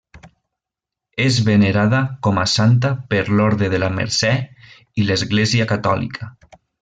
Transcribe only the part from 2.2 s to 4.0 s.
com a santa per l'Orde de la